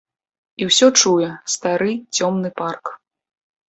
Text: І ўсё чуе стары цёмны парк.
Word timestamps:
І 0.61 0.67
ўсё 0.69 0.87
чуе 1.03 1.29
стары 1.59 1.93
цёмны 2.15 2.49
парк. 2.61 2.85